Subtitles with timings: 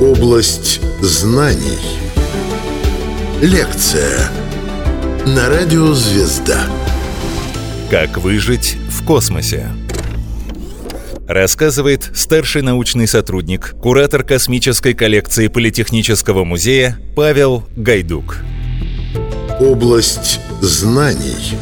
[0.00, 1.78] Область знаний.
[3.40, 4.30] Лекция
[5.26, 6.66] на радио «Звезда».
[7.90, 9.70] Как выжить в космосе?
[11.26, 18.38] Рассказывает старший научный сотрудник, куратор космической коллекции Политехнического музея Павел Гайдук.
[19.58, 21.56] Область знаний.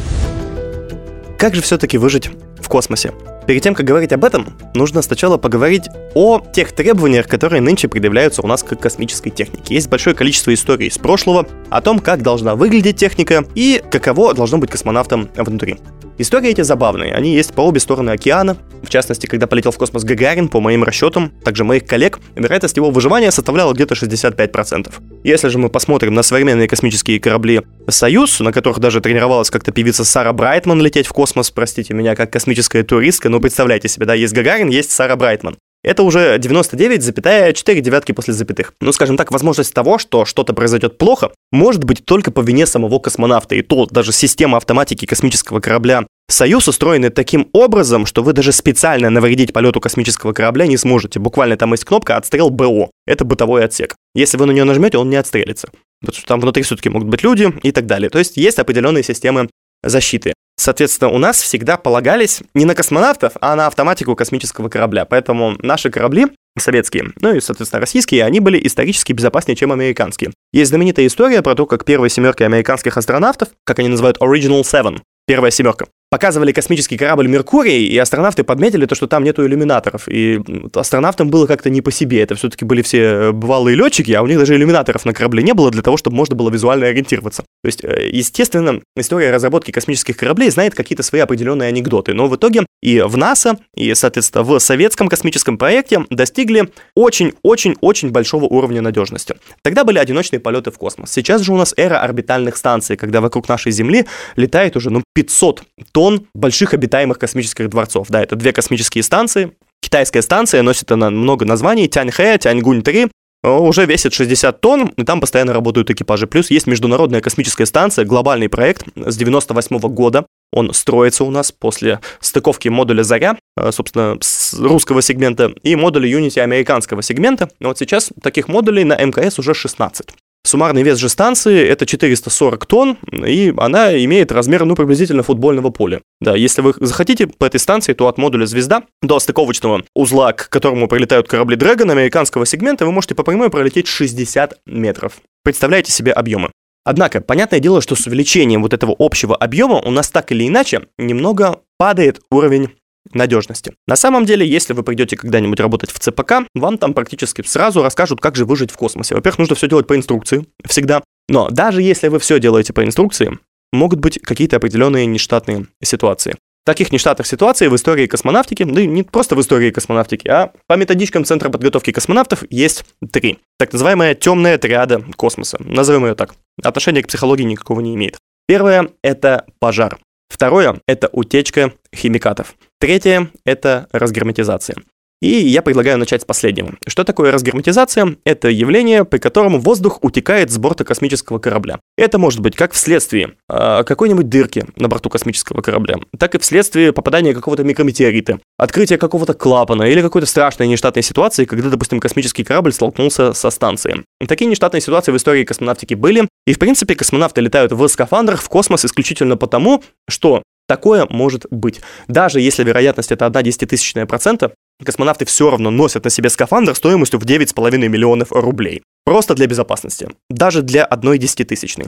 [1.37, 2.29] Как же все-таки выжить
[2.59, 3.13] в космосе?
[3.45, 8.41] Перед тем, как говорить об этом, нужно сначала поговорить о тех требованиях, которые нынче предъявляются
[8.41, 9.75] у нас к космической технике.
[9.75, 14.59] Есть большое количество историй из прошлого о том, как должна выглядеть техника и каково должно
[14.59, 15.77] быть космонавтом внутри.
[16.17, 18.57] Истории эти забавные, они есть по обе стороны океана.
[18.83, 22.91] В частности, когда полетел в космос Гагарин, по моим расчетам, также моих коллег, вероятность его
[22.91, 24.91] выживания составляла где-то 65%.
[25.23, 30.05] Если же мы посмотрим на современные космические корабли «Союз», на которых даже тренировалась как-то певица
[30.05, 34.33] Сара Брайтман лететь в космос, простите меня, как космическая туристка, но представляйте себе, да, есть
[34.33, 35.57] Гагарин, есть Сара Брайтман.
[35.83, 38.73] Это уже 99,4 девятки после запятых.
[38.79, 42.99] Ну, скажем так, возможность того, что что-то произойдет плохо, может быть только по вине самого
[42.99, 43.55] космонавта.
[43.55, 49.09] И то даже система автоматики космического корабля Союз устроены таким образом, что вы даже специально
[49.09, 51.19] навредить полету космического корабля не сможете.
[51.19, 52.89] Буквально там есть кнопка «Отстрел БО».
[53.05, 53.95] Это бытовой отсек.
[54.15, 55.69] Если вы на нее нажмете, он не отстрелится.
[55.99, 58.09] Потому что там внутри все-таки могут быть люди и так далее.
[58.09, 59.49] То есть есть определенные системы
[59.83, 60.33] защиты.
[60.55, 65.05] Соответственно, у нас всегда полагались не на космонавтов, а на автоматику космического корабля.
[65.05, 70.31] Поэтому наши корабли советские, ну и, соответственно, российские, они были исторически безопаснее, чем американские.
[70.51, 75.01] Есть знаменитая история про то, как первые семерки американских астронавтов, как они называют Original Seven,
[75.25, 80.07] первая семерка, показывали космический корабль «Меркурий», и астронавты подметили то, что там нету иллюминаторов.
[80.07, 80.39] И
[80.75, 82.21] астронавтам было как-то не по себе.
[82.21, 85.55] Это все-таки были все э, бывалые летчики, а у них даже иллюминаторов на корабле не
[85.55, 87.41] было для того, чтобы можно было визуально ориентироваться.
[87.63, 92.13] То есть, э, естественно, история разработки космических кораблей знает какие-то свои определенные анекдоты.
[92.13, 98.45] Но в итоге и в НАСА, и, соответственно, в советском космическом проекте достигли очень-очень-очень большого
[98.45, 99.35] уровня надежности.
[99.63, 101.11] Тогда были одиночные полеты в космос.
[101.11, 105.63] Сейчас же у нас эра орбитальных станций, когда вокруг нашей Земли летает уже ну, 500
[105.91, 108.07] тонн тонн больших обитаемых космических дворцов.
[108.09, 109.53] Да, это две космические станции.
[109.81, 111.87] Китайская станция носит она много названий.
[111.87, 113.09] Тяньхэ, Тяньгунь-3,
[113.43, 116.27] уже весит 60 тонн, и там постоянно работают экипажи.
[116.27, 120.25] Плюс есть международная космическая станция, глобальный проект с 98 -го года.
[120.51, 126.19] Он строится у нас после стыковки модуля «Заря», э, собственно, с русского сегмента, и модуля
[126.19, 127.47] Unity американского сегмента.
[127.61, 130.09] Вот сейчас таких модулей на МКС уже 16.
[130.45, 136.01] Суммарный вес же станции это 440 тонн, и она имеет размер, ну, приблизительно футбольного поля.
[136.19, 140.49] Да, если вы захотите по этой станции, то от модуля «Звезда» до стыковочного узла, к
[140.49, 145.13] которому прилетают корабли Dragon американского сегмента, вы можете по прямой пролететь 60 метров.
[145.43, 146.51] Представляете себе объемы.
[146.85, 150.83] Однако, понятное дело, что с увеличением вот этого общего объема у нас так или иначе
[150.97, 152.69] немного падает уровень
[153.11, 153.73] надежности.
[153.87, 158.21] На самом деле, если вы придете когда-нибудь работать в ЦПК, вам там практически сразу расскажут,
[158.21, 159.15] как же выжить в космосе.
[159.15, 161.03] Во-первых, нужно все делать по инструкции, всегда.
[161.29, 163.37] Но даже если вы все делаете по инструкции,
[163.71, 166.35] могут быть какие-то определенные нештатные ситуации.
[166.65, 170.75] Таких нештатных ситуаций в истории космонавтики, да и не просто в истории космонавтики, а по
[170.75, 173.39] методичкам Центра подготовки космонавтов есть три.
[173.59, 175.57] Так называемая темная триада космоса.
[175.59, 176.35] Назовем ее так.
[176.63, 178.17] Отношения к психологии никакого не имеет.
[178.47, 179.97] Первое– это пожар.
[180.33, 182.55] Второе– это утечка химикатов.
[182.79, 184.75] Третье– это разгерметизация.
[185.23, 186.73] И я предлагаю начать с последнего.
[186.85, 188.17] Что такое разгерметизация?
[188.25, 191.79] Это явление, при котором воздух утекает с борта космического корабля.
[191.97, 196.91] Это может быть как вследствие э, какой-нибудь дырки на борту космического корабля, так и вследствие
[196.91, 202.73] попадания какого-то микрометеорита, открытия какого-то клапана или какой-то страшной нештатной ситуации, когда, допустим, космический корабль
[202.73, 204.03] столкнулся со станцией.
[204.27, 208.49] Такие нештатные ситуации в истории космонавтики были, и, в принципе, космонавты летают в скафандрах в
[208.49, 211.81] космос исключительно потому, что Такое может быть.
[212.07, 214.53] Даже если вероятность это 1 десятитысячная процента,
[214.83, 218.81] космонавты все равно носят на себе скафандр стоимостью в 9,5 миллионов рублей.
[219.05, 220.09] Просто для безопасности.
[220.29, 221.87] Даже для одной десятитысячной.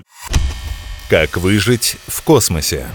[1.10, 2.86] Как выжить в космосе?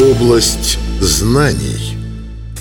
[0.00, 1.98] Область знаний.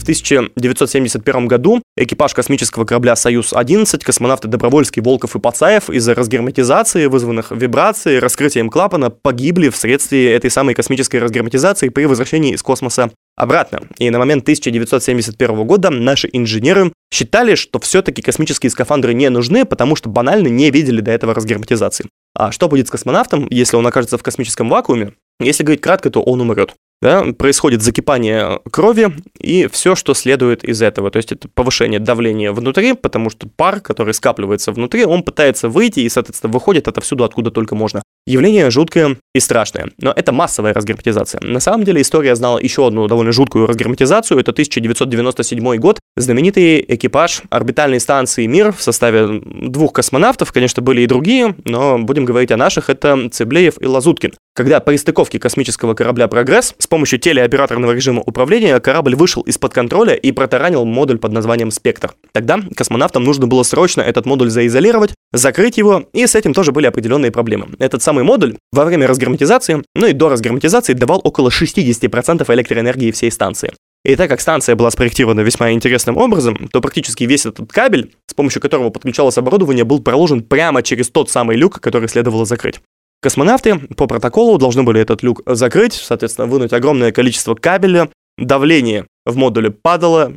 [0.08, 8.20] 1971 году экипаж космического корабля «Союз-11», космонавты Добровольский, Волков и Пацаев из-за разгерметизации, вызванных вибрацией,
[8.20, 13.88] раскрытием клапана, погибли вследствие этой самой космической разгерметизации при возвращении из космоса обратно.
[14.00, 19.96] И на момент 1971 года наши инженеры считали, что все-таки космические скафандры не нужны, потому
[19.96, 22.08] что банально не видели до этого разгерметизации.
[22.36, 25.14] А что будет с космонавтом, если он окажется в космическом вакууме?
[25.40, 26.74] Если говорить кратко, то он умрет.
[27.02, 31.12] Да, происходит закипание крови и все, что следует из этого.
[31.12, 36.00] То есть это повышение давления внутри, потому что пар, который скапливается внутри, он пытается выйти
[36.00, 38.02] и, соответственно, выходит отовсюду, откуда только можно.
[38.26, 41.40] Явление жуткое и страшное, но это массовая разгерметизация.
[41.42, 44.40] На самом деле история знала еще одну довольно жуткую разгерметизацию.
[44.40, 46.00] Это 1997 год.
[46.18, 52.26] Знаменитый экипаж орбитальной станции «Мир» в составе двух космонавтов, конечно, были и другие, но будем
[52.26, 54.34] говорить о наших, это Цеблеев и Лазуткин.
[54.56, 60.14] Когда при стыковке космического корабля «Прогресс» с помощью телеоператорного режима управления корабль вышел из-под контроля
[60.14, 62.14] и протаранил модуль под названием «Спектр».
[62.32, 66.86] Тогда космонавтам нужно было срочно этот модуль заизолировать, закрыть его, и с этим тоже были
[66.86, 67.68] определенные проблемы.
[67.80, 73.32] Этот самый модуль во время разгерметизации, ну и до разгерметизации давал около 60% электроэнергии всей
[73.32, 73.74] станции.
[74.06, 78.34] И так как станция была спроектирована весьма интересным образом, то практически весь этот кабель, с
[78.34, 82.80] помощью которого подключалось оборудование, был проложен прямо через тот самый люк, который следовало закрыть.
[83.22, 89.36] Космонавты по протоколу должны были этот люк закрыть, соответственно, вынуть огромное количество кабеля, давление в
[89.36, 90.34] модуле падало,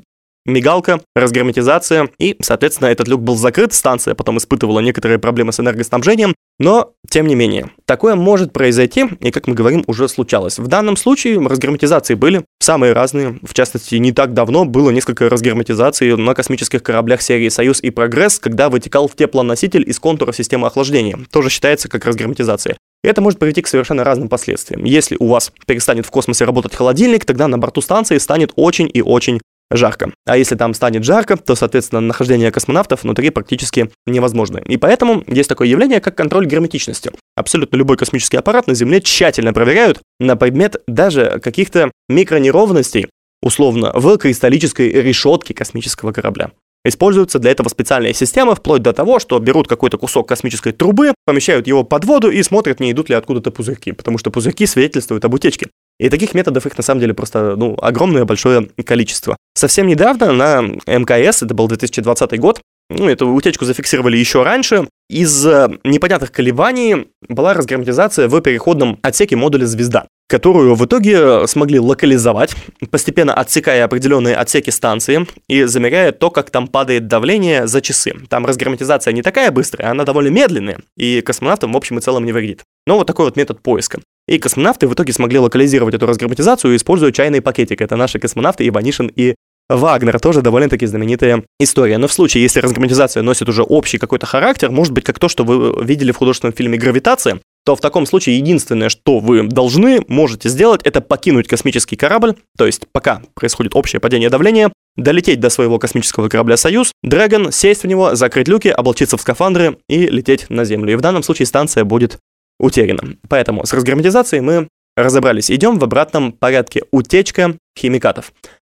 [0.47, 6.35] мигалка, разгерметизация, и, соответственно, этот люк был закрыт, станция потом испытывала некоторые проблемы с энергоснабжением,
[6.59, 10.59] но, тем не менее, такое может произойти, и, как мы говорим, уже случалось.
[10.59, 16.17] В данном случае разгерметизации были самые разные, в частности, не так давно было несколько разгерметизаций
[16.17, 21.51] на космических кораблях серии «Союз» и «Прогресс», когда вытекал теплоноситель из контура системы охлаждения, тоже
[21.51, 22.77] считается как разгерметизация.
[23.03, 24.85] И это может привести к совершенно разным последствиям.
[24.85, 29.01] Если у вас перестанет в космосе работать холодильник, тогда на борту станции станет очень и
[29.01, 30.13] очень жарко.
[30.27, 34.59] А если там станет жарко, то, соответственно, нахождение космонавтов внутри практически невозможно.
[34.59, 37.13] И поэтому есть такое явление, как контроль герметичности.
[37.37, 43.07] Абсолютно любой космический аппарат на Земле тщательно проверяют на предмет даже каких-то микронеровностей,
[43.43, 46.51] условно, в кристаллической решетке космического корабля.
[46.83, 51.67] Используются для этого специальные системы, вплоть до того, что берут какой-то кусок космической трубы, помещают
[51.67, 55.35] его под воду и смотрят, не идут ли откуда-то пузырьки, потому что пузырьки свидетельствуют об
[55.35, 55.67] утечке.
[56.01, 59.37] И таких методов их на самом деле просто ну, огромное большое количество.
[59.55, 64.89] Совсем недавно на МКС, это был 2020 год, ну, эту утечку зафиксировали еще раньше.
[65.11, 65.45] Из
[65.85, 72.55] непонятных колебаний была разгерметизация в переходном отсеке модуля «Звезда», которую в итоге смогли локализовать,
[72.91, 78.15] постепенно отсекая определенные отсеки станции и замеряя то, как там падает давление за часы.
[78.29, 82.33] Там разгерметизация не такая быстрая, она довольно медленная, и космонавтам в общем и целом не
[82.33, 82.63] вредит.
[82.87, 84.01] Но вот такой вот метод поиска.
[84.29, 87.81] И космонавты в итоге смогли локализировать эту разгерметизацию, используя чайный пакетик.
[87.81, 89.35] Это наши космонавты Иванишин и
[89.69, 91.99] Вагнер тоже довольно-таки знаменитая история.
[91.99, 95.45] Но в случае, если разгерметизация носит уже общий какой-то характер, может быть, как то, что
[95.45, 100.49] вы видели в художественном фильме «Гравитация», то в таком случае единственное, что вы должны, можете
[100.49, 105.79] сделать, это покинуть космический корабль, то есть пока происходит общее падение давления, долететь до своего
[105.79, 110.65] космического корабля «Союз», Дрэгон, сесть в него, закрыть люки, облачиться в скафандры и лететь на
[110.65, 110.93] Землю.
[110.93, 112.19] И в данном случае станция будет
[112.59, 113.17] утеряна.
[113.29, 115.51] Поэтому с разгерметизацией мы разобрались.
[115.51, 116.83] Идем в обратном порядке.
[116.91, 118.33] Утечка химикатов.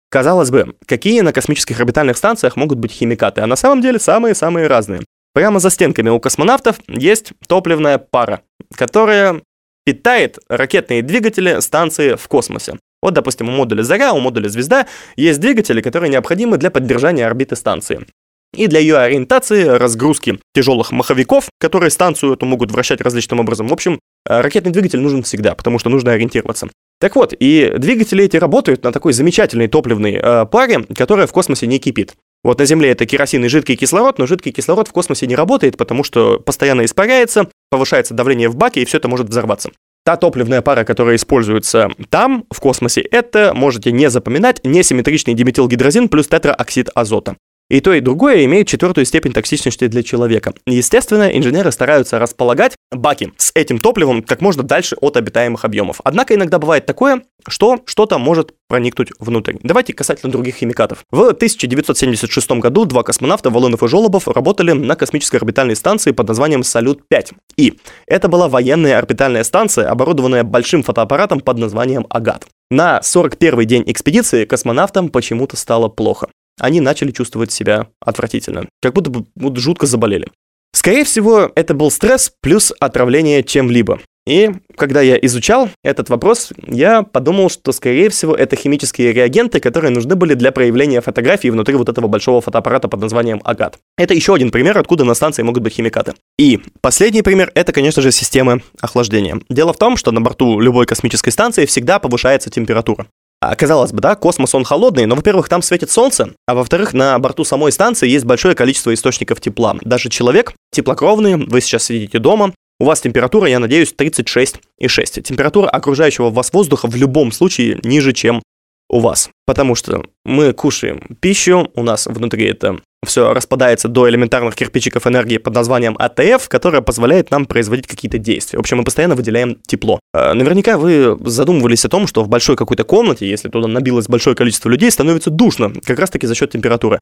[0.09, 3.41] Казалось бы, какие на космических орбитальных станциях могут быть химикаты?
[3.41, 5.01] А на самом деле самые-самые разные.
[5.35, 8.39] Прямо за стенками у космонавтов есть топливная пара,
[8.73, 9.41] которая
[9.85, 12.79] питает ракетные двигатели станции в космосе.
[13.01, 14.87] Вот, допустим, у модуля «Заря», у модуля «Звезда»
[15.17, 18.07] есть двигатели, которые необходимы для поддержания орбиты станции.
[18.55, 23.67] И для ее ориентации, разгрузки тяжелых маховиков, которые станцию эту могут вращать различным образом.
[23.67, 23.99] В общем,
[24.29, 26.69] э, ракетный двигатель нужен всегда, потому что нужно ориентироваться.
[27.01, 31.67] Так вот, и двигатели эти работают на такой замечательной топливной э, паре, которая в космосе
[31.67, 32.15] не кипит.
[32.45, 35.77] Вот на Земле это керосин и жидкий кислород, но жидкий кислород в космосе не работает,
[35.77, 39.71] потому что постоянно испаряется, повышается давление в баке, и все это может взорваться.
[40.05, 46.27] Та топливная пара, которая используется там, в космосе, это, можете не запоминать, несимметричный диметилгидрозин плюс
[46.27, 47.35] тетраоксид азота.
[47.67, 50.53] И то, и другое имеет четвертую степень токсичности для человека.
[50.67, 55.99] Естественно, инженеры стараются располагать баки с этим топливом как можно дальше от обитаемых объемов.
[56.03, 59.55] Однако иногда бывает такое, что что-то может проникнуть внутрь.
[59.63, 60.99] Давайте касательно других химикатов.
[61.09, 66.63] В 1976 году два космонавта, Волынов и Жолобов, работали на космической орбитальной станции под названием
[66.63, 67.33] «Салют-5».
[67.57, 72.45] И это была военная орбитальная станция, оборудованная большим фотоаппаратом под названием «Агат».
[72.69, 76.27] На 41 день экспедиции космонавтам почему-то стало плохо
[76.59, 80.27] они начали чувствовать себя отвратительно, как будто бы вот, жутко заболели.
[80.73, 83.99] Скорее всего, это был стресс плюс отравление чем-либо.
[84.27, 89.91] И когда я изучал этот вопрос, я подумал, что, скорее всего, это химические реагенты, которые
[89.91, 93.77] нужны были для проявления фотографии внутри вот этого большого фотоаппарата под названием Агат.
[93.97, 96.15] Это еще один пример, откуда на станции могут быть химикаты.
[96.39, 99.39] И последний пример— это, конечно же, системы охлаждения.
[99.49, 103.05] Дело в том, что на борту любой космической станции всегда повышается температура.
[103.47, 107.19] А, казалось бы, да, космос, он холодный, но, во-первых, там светит солнце, а во-вторых, на
[107.19, 109.75] борту самой станции есть большое количество источников тепла.
[109.81, 115.21] Даже человек теплокровный, вы сейчас сидите дома, у вас температура, я надеюсь, 36,6.
[115.21, 118.41] Температура окружающего вас воздуха в любом случае ниже, чем
[118.89, 119.29] у вас.
[119.45, 125.37] Потому что мы кушаем пищу, у нас внутри это все распадается до элементарных кирпичиков энергии
[125.37, 128.57] под названием АТФ, которая позволяет нам производить какие-то действия.
[128.57, 129.99] В общем, мы постоянно выделяем тепло.
[130.13, 134.35] А, наверняка вы задумывались о том, что в большой какой-то комнате, если туда набилось большое
[134.35, 136.99] количество людей, становится душно, как раз-таки за счет температуры.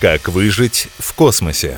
[0.00, 1.76] Как выжить в космосе?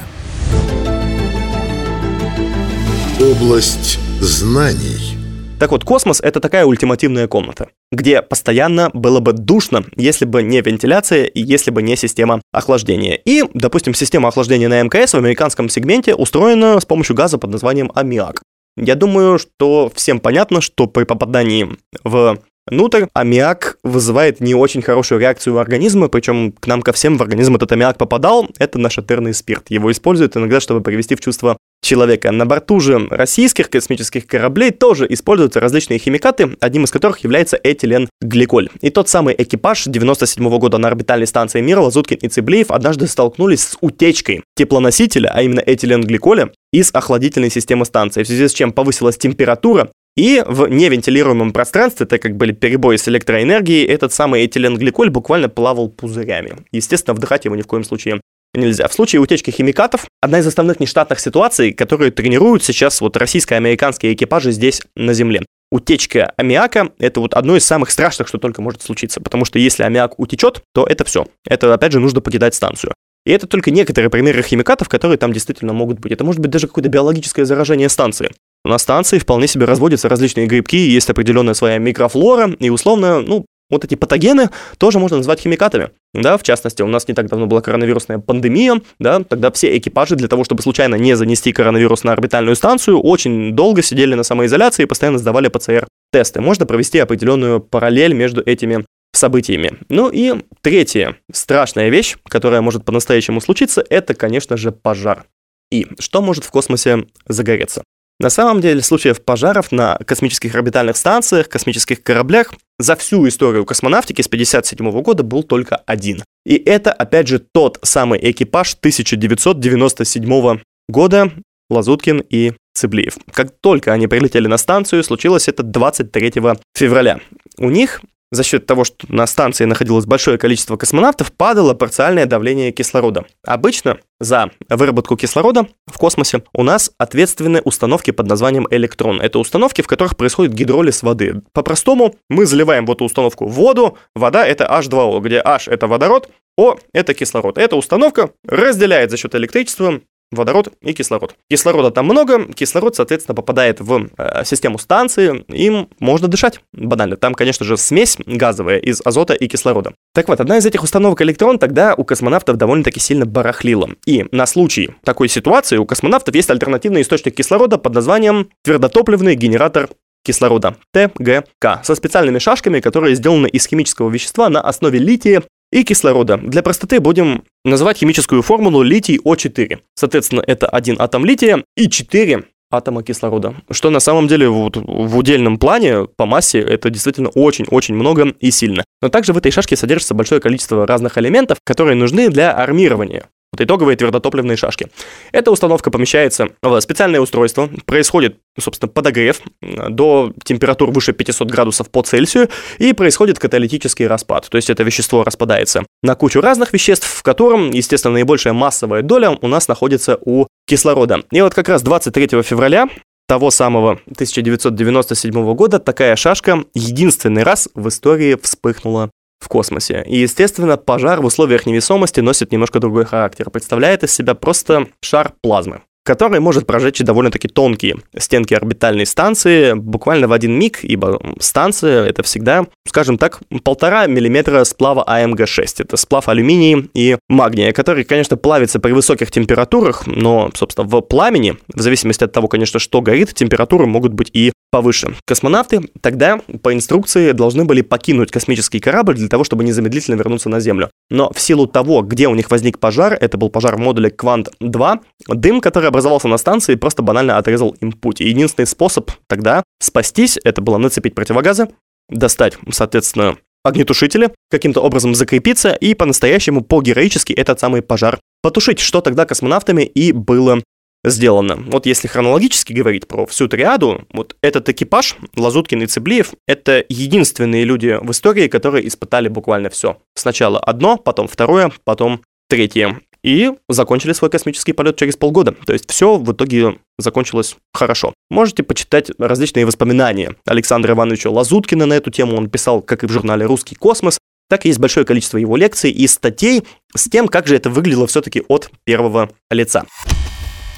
[3.20, 5.21] Область знаний.
[5.62, 10.60] Так вот, космос— это такая ультимативная комната, где постоянно было бы душно, если бы не
[10.60, 13.14] вентиляция и если бы не система охлаждения.
[13.14, 17.92] И, допустим, система охлаждения на МКС в американском сегменте устроена с помощью газа под названием
[17.94, 18.42] аммиак.
[18.76, 21.68] Я думаю, что всем понятно, что при попадании
[22.02, 27.22] в внутрь, аммиак вызывает не очень хорошую реакцию организма, причем к нам ко всем в
[27.22, 29.70] организм этот аммиак попадал, это нашатырный спирт.
[29.70, 32.32] Его используют иногда, чтобы привести в чувство человека.
[32.32, 38.70] На борту же российских космических кораблей тоже используются различные химикаты, одним из которых является этиленгликоль.
[38.80, 43.06] И тот самый экипаж 97 -го года на орбитальной станции Мира Лазуткин и Цыблеев однажды
[43.06, 48.72] столкнулись с утечкой теплоносителя, а именно этиленгликоля, из охладительной системы станции, в связи с чем
[48.72, 55.08] повысилась температура, и в невентилируемом пространстве, так как были перебои с электроэнергией, этот самый этиленгликоль
[55.10, 56.58] буквально плавал пузырями.
[56.70, 58.20] Естественно, вдыхать его ни в коем случае
[58.54, 58.88] нельзя.
[58.88, 64.52] В случае утечки химикатов, одна из основных нештатных ситуаций, которые тренируют сейчас вот российско-американские экипажи
[64.52, 65.42] здесь на Земле.
[65.70, 69.82] Утечка аммиака– это вот одно из самых страшных, что только может случиться, потому что если
[69.84, 71.26] аммиак утечет, то это все.
[71.48, 72.92] Это, опять же, нужно покидать станцию.
[73.24, 76.12] И это только некоторые примеры химикатов, которые там действительно могут быть.
[76.12, 78.32] Это может быть даже какое-то биологическое заражение станции.
[78.64, 83.84] На станции вполне себе разводятся различные грибки, есть определенная своя микрофлора, и условно, ну, вот
[83.84, 85.90] эти патогены тоже можно назвать химикатами.
[86.14, 90.14] Да, в частности, у нас не так давно была коронавирусная пандемия, да, тогда все экипажи
[90.14, 94.84] для того, чтобы случайно не занести коронавирус на орбитальную станцию, очень долго сидели на самоизоляции
[94.84, 96.40] и постоянно сдавали ПЦР-тесты.
[96.40, 99.78] Можно провести определенную параллель между этими событиями.
[99.88, 105.24] Ну и третья страшная вещь, которая может по-настоящему случиться, это, конечно же, пожар.
[105.70, 107.82] И что может в космосе загореться?
[108.22, 114.22] На самом деле, случаев пожаров на космических орбитальных станциях, космических кораблях за всю историю космонавтики
[114.22, 116.22] с 1957 года был только один.
[116.46, 121.32] И это, опять же, тот самый экипаж 1997 года
[121.68, 123.18] Лазуткин и Цыблиев.
[123.32, 126.34] Как только они прилетели на станцию, случилось это 23
[126.76, 127.18] февраля.
[127.58, 128.02] У них
[128.32, 133.26] за счет того, что на станции находилось большое количество космонавтов, падало парциальное давление кислорода.
[133.46, 139.20] Обычно за выработку кислорода в космосе у нас ответственны установки под названием электрон.
[139.20, 141.42] Это установки, в которых происходит гидролиз воды.
[141.52, 146.76] По-простому, мы заливаем в эту установку воду, вода это H2O, где H это водород, о–
[146.92, 147.58] это кислород.
[147.58, 150.00] Эта установка разделяет за счет электричества
[150.32, 151.34] водород и кислород.
[151.50, 157.16] Кислорода там много, кислород, соответственно, попадает в э, систему станции, им можно дышать, банально.
[157.16, 159.92] Там, конечно же, смесь газовая из азота и кислорода.
[160.14, 163.90] Так вот, одна из этих установок электрон тогда у космонавтов довольно-таки сильно барахлила.
[164.06, 169.88] И на случай такой ситуации у космонавтов есть альтернативный источник кислорода под названием твердотопливный генератор
[170.24, 176.36] кислорода, ТГК, со специальными шашками, которые сделаны из химического вещества на основе лития и кислорода.
[176.36, 179.78] Для простоты будем называть химическую формулу литий О4.
[179.94, 183.54] Соответственно, это один атом лития и 4 атома кислорода.
[183.70, 188.50] Что на самом деле вот в удельном плане по массе это действительно очень-очень много и
[188.50, 188.84] сильно.
[189.00, 193.60] Но также в этой шашке содержится большое количество разных элементов, которые нужны для армирования вот
[193.60, 194.88] итоговые твердотопливные шашки.
[195.30, 202.02] Эта установка помещается в специальное устройство, происходит, собственно, подогрев до температур выше 500 градусов по
[202.02, 207.22] Цельсию, и происходит каталитический распад, то есть это вещество распадается на кучу разных веществ, в
[207.22, 211.22] котором, естественно, наибольшая массовая доля у нас находится у кислорода.
[211.30, 212.88] И вот как раз 23 февраля
[213.28, 219.10] того самого 1997 года такая шашка единственный раз в истории вспыхнула
[219.42, 220.04] в космосе.
[220.06, 223.50] И, естественно, пожар в условиях невесомости носит немножко другой характер.
[223.50, 230.28] Представляет из себя просто шар плазмы который может прожечь довольно-таки тонкие стенки орбитальной станции буквально
[230.28, 235.84] в один миг, ибо станция— это всегда, скажем так, полтора миллиметра сплава АМГ-6.
[235.84, 241.56] Это сплав алюминия и магния, который, конечно, плавится при высоких температурах, но, собственно, в пламени,
[241.72, 245.14] в зависимости от того, конечно, что горит, температуры могут быть и повыше.
[245.26, 250.58] Космонавты тогда по инструкции должны были покинуть космический корабль для того, чтобы незамедлительно вернуться на
[250.58, 250.90] Землю.
[251.10, 255.00] Но в силу того, где у них возник пожар, это был пожар в модуле Квант-2,
[255.28, 258.22] дым, который образовался на станции, просто банально отрезал им путь.
[258.22, 261.68] И единственный способ тогда спастись, это было нацепить противогазы,
[262.08, 269.24] достать, соответственно, огнетушители, каким-то образом закрепиться и по-настоящему, по-героически этот самый пожар потушить, что тогда
[269.24, 270.62] космонавтами и было
[271.04, 271.56] сделано.
[271.56, 277.64] Вот если хронологически говорить про всю триаду, вот этот экипаж, Лазуткин и Цеблиев, это единственные
[277.64, 279.98] люди в истории, которые испытали буквально все.
[280.14, 283.00] Сначала одно, потом второе, потом третье.
[283.24, 285.54] И закончили свой космический полет через полгода.
[285.64, 288.14] То есть все в итоге закончилось хорошо.
[288.30, 292.36] Можете почитать различные воспоминания Александра Ивановича Лазуткина на эту тему.
[292.36, 294.18] Он писал как и в журнале «Русский космос»,
[294.48, 298.08] так и есть большое количество его лекций и статей с тем, как же это выглядело
[298.08, 299.86] все-таки от первого лица.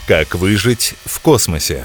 [0.07, 1.83] Как выжить в космосе?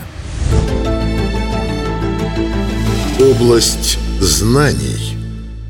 [3.18, 5.16] Область знаний.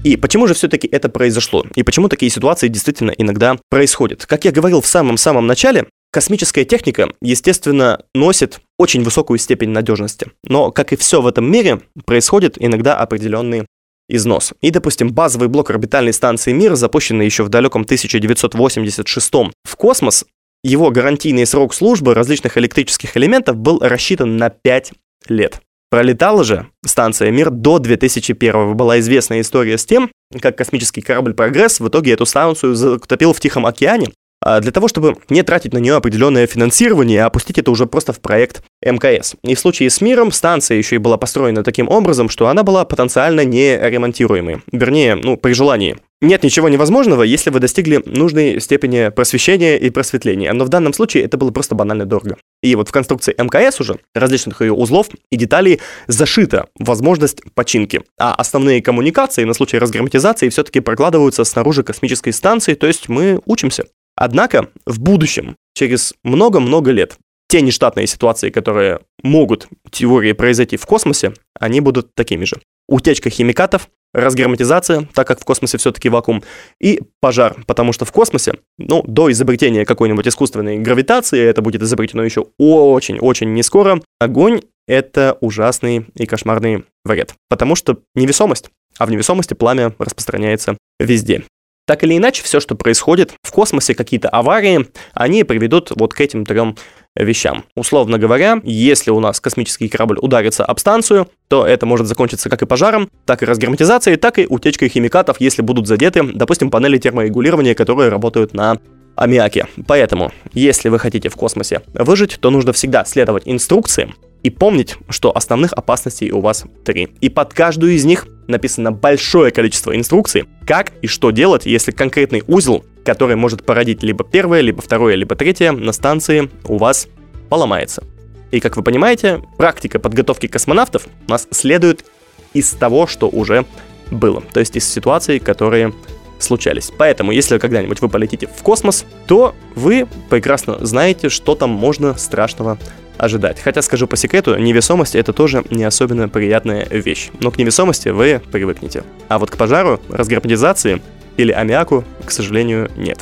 [0.03, 1.63] И почему же все-таки это произошло?
[1.75, 4.25] И почему такие ситуации действительно иногда происходят?
[4.25, 10.31] Как я говорил в самом-самом начале, космическая техника, естественно, носит очень высокую степень надежности.
[10.43, 13.67] Но, как и все в этом мире, происходит иногда определенный
[14.09, 14.53] износ.
[14.61, 20.25] И, допустим, базовый блок орбитальной станции Мир, запущенный еще в далеком 1986 в космос,
[20.63, 24.93] его гарантийный срок службы различных электрических элементов был рассчитан на 5
[25.27, 25.61] лет.
[25.89, 31.79] Пролетала же станция «Мир» до 2001 Была известная история с тем, как космический корабль «Прогресс»
[31.79, 34.11] в итоге эту станцию затопил в Тихом океане,
[34.43, 38.19] для того, чтобы не тратить на нее определенное финансирование, а опустить это уже просто в
[38.19, 39.35] проект МКС.
[39.43, 42.85] И в случае с Миром станция еще и была построена таким образом, что она была
[42.85, 44.61] потенциально неремонтируемой.
[44.71, 45.97] Вернее, ну, при желании.
[46.21, 51.23] Нет ничего невозможного, если вы достигли нужной степени просвещения и просветления, но в данном случае
[51.23, 52.35] это было просто банально дорого.
[52.61, 58.35] И вот в конструкции МКС уже различных ее узлов и деталей зашита возможность починки, а
[58.35, 63.85] основные коммуникации на случай разгерметизации все-таки прокладываются снаружи космической станции, то есть мы учимся.
[64.19, 71.33] Однако в будущем, через много-много лет, те нештатные ситуации, которые могут теории произойти в космосе,
[71.57, 72.57] они будут такими же.
[72.89, 76.43] Утечка химикатов, разгерметизация, так как в космосе все-таки вакуум,
[76.81, 82.23] и пожар, потому что в космосе, ну, до изобретения какой-нибудь искусственной гравитации, это будет изобретено
[82.25, 89.11] еще очень-очень не скоро, огонь— это ужасный и кошмарный вред, потому что невесомость, а в
[89.11, 91.45] невесомости пламя распространяется везде.
[91.89, 96.45] Так или иначе, все, что происходит в космосе, какие-то аварии, они приведут вот к этим
[96.45, 96.75] трем
[97.15, 97.63] вещам.
[97.75, 102.61] Условно говоря, если у нас космический корабль ударится об станцию, то это может закончиться как
[102.61, 107.73] и пожаром, так и разгерметизацией, так и утечкой химикатов, если будут задеты, допустим, панели терморегулирования,
[107.73, 108.77] которые работают на
[109.15, 109.65] аммиаке.
[109.87, 115.35] Поэтому, если вы хотите в космосе выжить, то нужно всегда следовать инструкциям, и помнить, что
[115.35, 117.09] основных опасностей у вас три.
[117.21, 122.43] И под каждую из них написано большое количество инструкций, как и что делать, если конкретный
[122.47, 127.07] узел, который может породить либо первое, либо второе, либо третье, на станции у вас
[127.49, 128.03] поломается.
[128.51, 132.05] И как вы понимаете, практика подготовки космонавтов у нас следует
[132.53, 133.65] из того, что уже
[134.09, 134.41] было.
[134.53, 135.93] То есть из ситуаций, которые
[136.39, 136.91] случались.
[136.97, 142.79] Поэтому, если когда-нибудь вы полетите в космос, то вы прекрасно знаете, что там можно страшного
[143.19, 143.59] ожидать.
[143.59, 147.29] Хотя, скажу по секрету, невесомость это тоже не особенно приятная вещь.
[147.39, 149.03] Но к невесомости вы привыкнете.
[149.27, 151.01] А вот к пожару, разгерметизации
[151.37, 153.19] или аммиаку, к сожалению, нет.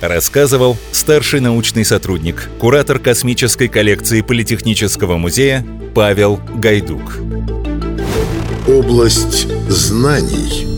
[0.00, 7.18] Рассказывал старший научный сотрудник, куратор космической коллекции Политехнического музея Павел Гайдук.
[8.66, 10.69] Область знаний.